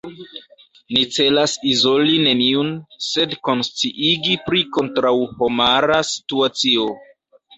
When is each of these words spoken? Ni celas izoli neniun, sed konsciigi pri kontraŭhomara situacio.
Ni 0.95 1.01
celas 1.17 1.51
izoli 1.71 2.15
neniun, 2.27 2.71
sed 3.09 3.35
konsciigi 3.49 4.35
pri 4.47 4.63
kontraŭhomara 4.79 5.99
situacio. 6.13 6.89